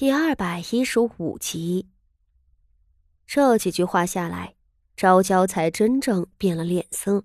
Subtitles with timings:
[0.00, 1.88] 第二百一十五集。
[3.26, 4.54] 这几句话下来，
[4.96, 7.24] 昭娇才真正变了脸色。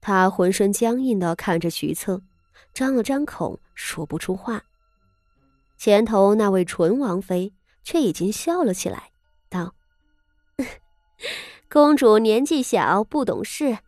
[0.00, 2.22] 她浑身僵硬的看着徐策，
[2.74, 4.64] 张了张口，说不出话。
[5.78, 7.54] 前头那位纯王妃
[7.84, 9.12] 却已经笑了起来，
[9.48, 9.76] 道
[11.70, 13.78] ：“公主年纪小，不懂事，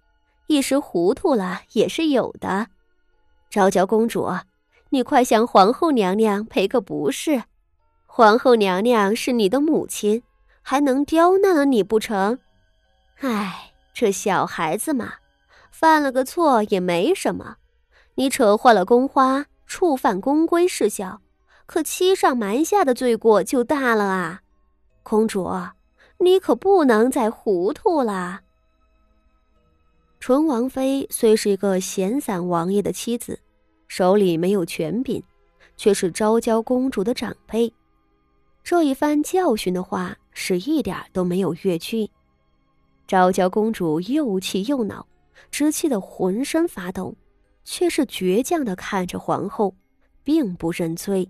[0.46, 2.69] 一时糊涂了也是有的。
[3.51, 4.29] 昭娇公主，
[4.91, 7.43] 你快向皇后娘娘赔个不是。”
[8.15, 10.23] 皇后娘娘是你的母亲，
[10.61, 12.39] 还能刁难了你不成？
[13.20, 15.15] 哎，这小孩子嘛，
[15.70, 17.56] 犯了个错也没什么。
[18.17, 21.23] 你扯坏了宫花，触犯宫规是小，
[21.65, 24.42] 可欺上瞒下的罪过就大了啊！
[25.03, 25.51] 公主，
[26.19, 28.41] 你可不能再糊涂了。
[30.20, 33.41] 纯王妃虽是一个闲散王爷的妻子，
[33.89, 35.25] 手里没有权柄，
[35.79, 37.73] 却是昭娇公主的长辈。
[38.65, 42.11] 这一番教训的话是一点都没有越剧，
[43.06, 45.06] 昭娇公主又气又恼，
[45.50, 47.17] 直气得浑身发抖，
[47.64, 49.75] 却是倔强的看着皇后，
[50.23, 51.28] 并不认罪。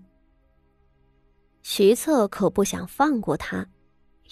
[1.63, 3.67] 徐策可不想放过她，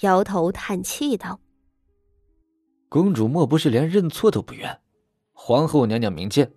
[0.02, 1.40] 摇头叹气道
[2.88, 4.80] ：“公主莫不是连认错都不愿？
[5.32, 6.52] 皇后娘娘明鉴，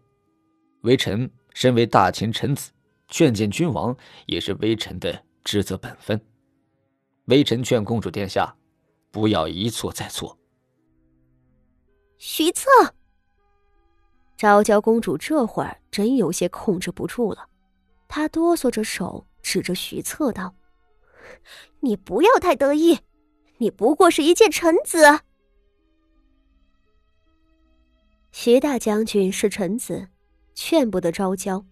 [0.83, 2.71] 微臣身为大秦臣子，
[3.09, 3.97] 劝谏君王
[4.27, 6.21] 也是微臣的职责本分。”
[7.27, 8.55] 微臣劝公主殿下，
[9.11, 10.39] 不要一错再错。
[12.19, 12.69] 徐策，
[14.37, 17.49] 昭娇公主这会儿真有些控制不住了，
[18.09, 20.55] 她哆嗦着手指着徐策道
[21.81, 22.99] ：“你不要太得意，
[23.59, 25.21] 你不过是一介臣子。
[28.33, 30.09] 徐大将军是臣子，
[30.55, 31.65] 劝不得昭娇。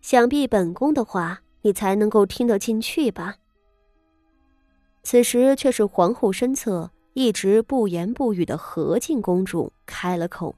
[0.00, 3.36] 想必本宫的话，你才能够听得进去吧？”
[5.02, 10.54] 此时却是皇后身侧一直不言不语的何进公主开了口。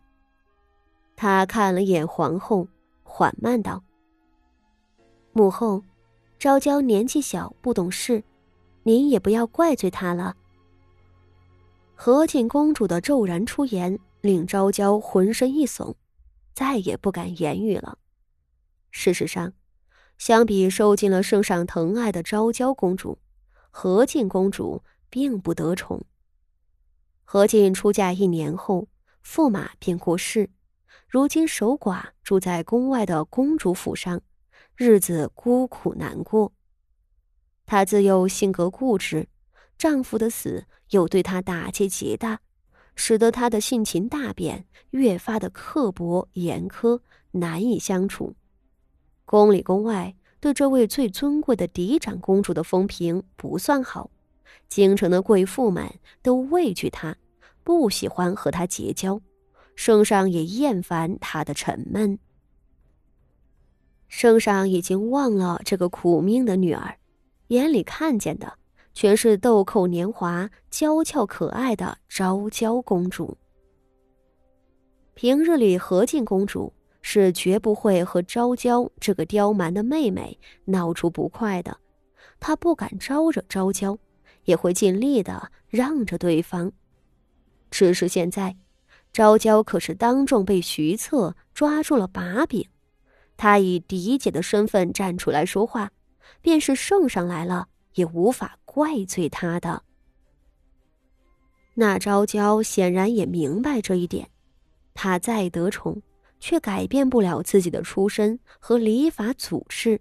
[1.17, 2.67] 她看了眼皇后，
[3.03, 3.83] 缓慢道
[5.33, 5.83] ：“母后，
[6.39, 8.25] 昭娇年纪小，不懂事，
[8.83, 10.37] 您也不要怪罪她了。”
[11.95, 15.95] 何进公主的骤然出言令昭娇浑身一耸，
[16.53, 17.97] 再也不敢言语了。
[18.91, 19.53] 事实上，
[20.19, 23.19] 相比受尽了圣上疼爱的昭娇公主。
[23.75, 26.05] 何进公主并不得宠。
[27.25, 28.87] 何进出嫁一年后，
[29.25, 30.51] 驸马便过世，
[31.09, 34.21] 如今守寡住在宫外的公主府上，
[34.77, 36.53] 日子孤苦难过。
[37.65, 39.27] 她自幼性格固执，
[39.79, 42.41] 丈夫的死又对她打击极大，
[42.95, 47.01] 使得她的性情大变，越发的刻薄严苛，
[47.31, 48.37] 难以相处。
[49.25, 50.15] 宫里宫外。
[50.43, 54.11] 对这位最尊贵的嫡长公主的风评不算好，
[54.69, 55.89] 京城的贵妇们
[56.21, 57.17] 都畏惧她，
[57.63, 59.21] 不喜欢和她结交，
[59.77, 62.19] 圣上也厌烦她的沉闷。
[64.09, 66.97] 圣上已经忘了这个苦命的女儿，
[67.47, 68.53] 眼里看见的
[68.93, 73.39] 全是豆蔻年华、娇俏可爱的昭娇公主。
[75.15, 76.73] 平日里，何进公主。
[77.03, 81.79] 是绝不会和昭娇这个刁蛮的妹妹闹出不快的，
[82.41, 83.99] 她不敢招惹昭娇，
[84.45, 86.73] 也会尽力的让着对方。
[87.71, 88.57] 只是现在，
[89.13, 92.67] 昭娇可是当众被徐策抓住了把柄，
[93.37, 95.91] 她以嫡姐的身份站出来说话，
[96.41, 99.83] 便是圣上来了也无法怪罪她的。
[101.75, 104.31] 那昭娇显然也明白这一点，
[104.95, 106.01] 她再得宠。
[106.43, 110.01] 却改变不了自己的出身和礼法祖制，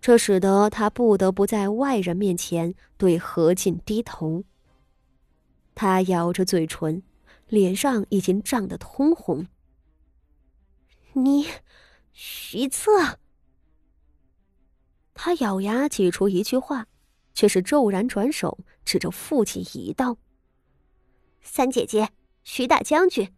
[0.00, 4.44] 这使得他不得不在外人面前对何进低头。
[5.74, 7.02] 他咬着嘴唇，
[7.48, 9.46] 脸上已经涨得通红。
[11.12, 11.46] 你，
[12.12, 13.18] 徐策。
[15.12, 16.86] 他咬牙挤出一句话，
[17.34, 18.56] 却是骤然转手
[18.86, 20.16] 指着父亲一道
[21.42, 22.08] ：“三姐姐，
[22.42, 23.30] 徐大将军。”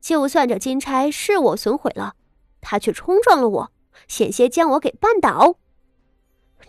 [0.00, 2.14] 就算这金钗是我损毁了，
[2.60, 3.72] 他却冲撞了我，
[4.06, 5.56] 险些将我给绊倒。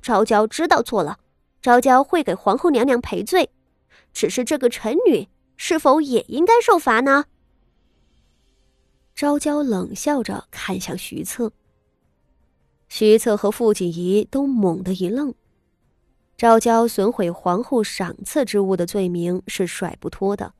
[0.02, 1.20] 昭娇知道错了，
[1.62, 3.50] 昭娇会给皇后娘娘赔罪。
[4.12, 7.26] 只是这个臣女是否也应该受罚呢？
[9.14, 11.52] 昭娇冷笑着看向徐策，
[12.88, 15.34] 徐策和傅锦仪都猛地一愣。
[16.38, 20.54] 昭娇损毁皇后赏赐之物的罪名是甩不脱的。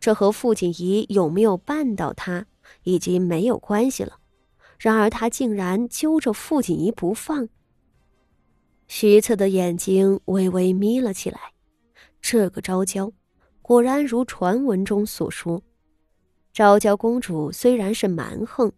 [0.00, 2.46] 这和傅锦仪有没有绊倒他
[2.84, 4.18] 已经没有关系了，
[4.78, 7.48] 然而他竟然揪着傅锦仪不放。
[8.88, 11.38] 徐策的眼睛微微眯了起来。
[12.22, 13.12] 这个昭娇，
[13.62, 15.62] 果然如传闻中所说。
[16.52, 18.72] 昭娇公主虽然是蛮横，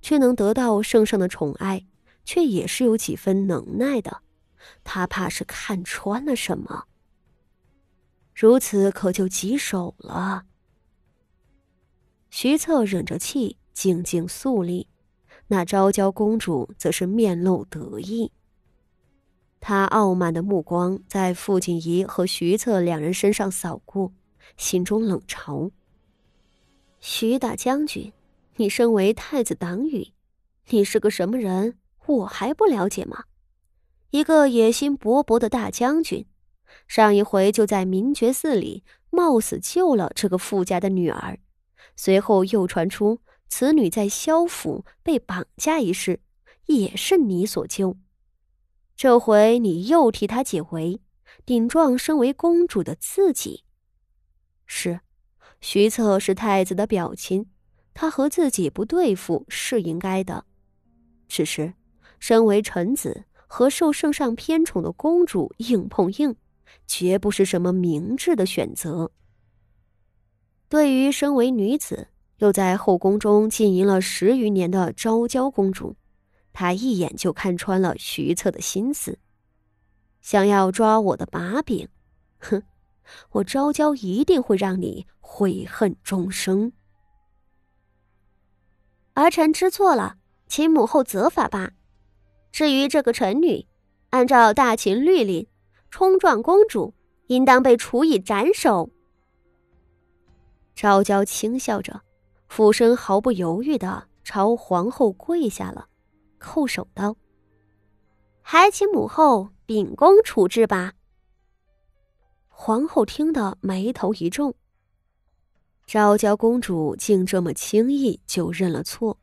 [0.00, 1.86] 却能得到圣上的宠爱，
[2.24, 4.22] 却也是有几分能耐的。
[4.82, 6.84] 她怕是看穿了什么，
[8.34, 10.46] 如此可就棘手了。
[12.32, 14.86] 徐策忍着气，静静肃立；
[15.48, 18.32] 那昭娇公主则是面露得意。
[19.60, 24.14] 他傲慢的目光在傅锦仪和徐策两人身上扫过，
[24.56, 25.70] 心中冷嘲
[27.00, 28.10] ：“徐大将军，
[28.56, 30.08] 你身为太子党羽，
[30.70, 31.76] 你是个什么人？
[32.06, 33.24] 我还不了解吗？
[34.08, 36.24] 一个野心勃勃的大将军，
[36.88, 41.38] 上一回就在明觉寺里冒死救了这个富家的女儿，
[41.96, 46.20] 随后又传出此女在萧府被绑架一事，
[46.66, 47.96] 也是你所救。”
[48.96, 51.00] 这回你又替她解围，
[51.44, 53.64] 顶撞身为公主的自己。
[54.66, 55.00] 是，
[55.60, 57.46] 徐策是太子的表亲，
[57.94, 60.44] 他和自己不对付是应该的。
[61.28, 61.74] 只是，
[62.18, 66.36] 身为臣子和受圣上偏宠的公主硬碰硬，
[66.86, 69.10] 绝不是什么明智的选择。
[70.72, 72.08] 对于身为女子
[72.38, 75.96] 又在后宫中经营了十余年的昭娇公主。
[76.54, 79.18] 她一眼就看穿了徐策的心思，
[80.22, 81.86] 想要抓我的把柄，
[82.38, 82.62] 哼！
[83.32, 86.72] 我昭娇一定会让你悔恨终生。
[89.12, 90.16] 儿臣知错了，
[90.48, 91.72] 请母后责罚吧。
[92.50, 93.66] 至于这个臣女，
[94.08, 95.46] 按照大秦律令，
[95.90, 96.94] 冲撞公主，
[97.26, 98.88] 应当被处以斩首。
[100.82, 102.02] 昭娇轻笑着，
[102.48, 105.86] 俯身毫不犹豫的朝皇后跪下了。
[106.40, 107.16] 叩首道
[108.42, 110.94] ：“还请母后秉公处置吧。”
[112.50, 114.56] 皇后听得眉头一皱。
[115.86, 119.20] 昭娇公主竟这么轻易就认了错，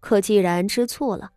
[0.00, 1.30] 可既然知错了，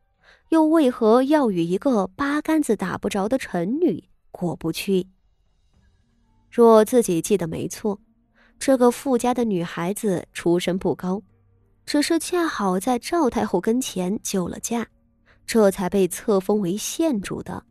[0.50, 5.08] 又为何要与一个八竿子打不着的臣女过不去？
[6.50, 8.00] 若自己记得没错，
[8.62, 11.24] 这个富家的女孩子出身不高，
[11.84, 14.88] 只是恰好在赵太后跟前救了驾。
[15.48, 17.66] 这才被册封为县主的，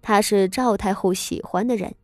[0.00, 1.94] 她是赵太后喜欢的人，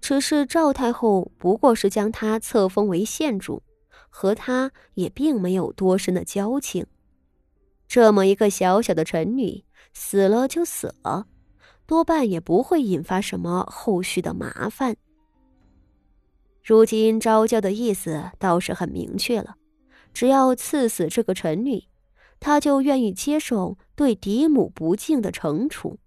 [0.00, 3.62] 只是赵太后不过是将她册封为县主，
[4.08, 6.84] 和她也并没有多深的交情。
[7.86, 9.64] 这么一个小小的臣女，
[9.94, 11.28] 死了就死了，
[11.86, 14.96] 多半也不会引发什么后续的麻烦。
[16.68, 19.56] 如今昭娇的意思倒是很明确了，
[20.12, 21.84] 只要赐死这个臣女。
[22.40, 25.98] 他就愿意接受对嫡母不敬的惩处，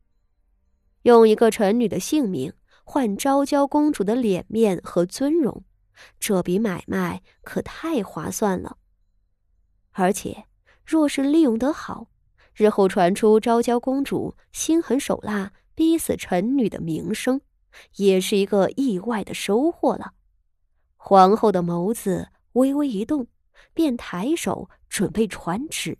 [1.01, 2.53] 用一个臣女的性命
[2.83, 5.63] 换昭娇公主的脸面和尊荣，
[6.19, 8.77] 这笔买卖可太划算了。
[9.93, 10.45] 而且，
[10.85, 12.05] 若是利用得好，
[12.53, 17.41] 日后传出昭娇公主心狠手辣、逼死臣女的名声，
[17.95, 20.13] 也是一个意外的收获了。
[21.03, 23.27] 皇后的眸子微微一动。
[23.74, 25.98] 便抬手准备传旨。